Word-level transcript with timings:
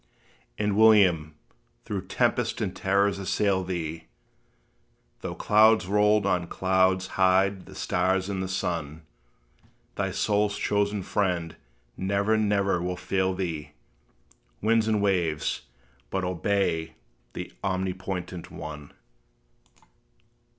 And, 0.57 0.75
William, 0.75 1.35
though 1.85 1.99
tempest 2.01 2.59
and 2.59 2.75
terrors 2.75 3.19
assail 3.19 3.63
thee 3.63 4.05
Though 5.19 5.35
clouds 5.35 5.85
rolled 5.85 6.25
on 6.25 6.47
clouds 6.47 7.05
hide 7.21 7.67
the 7.67 7.75
stars 7.75 8.27
and 8.27 8.41
the 8.41 8.47
sun, 8.47 9.03
Thy 9.93 10.09
soul's 10.09 10.57
chosen 10.57 11.03
Friend 11.03 11.55
never, 11.97 12.35
never 12.35 12.81
will 12.81 12.97
fail 12.97 13.35
thee! 13.35 13.73
Winds 14.59 14.87
and 14.87 15.03
waves 15.03 15.67
but 16.09 16.23
obey 16.23 16.95
that 17.33 17.53
omnipotent 17.63 18.49
ONE. 18.51 18.93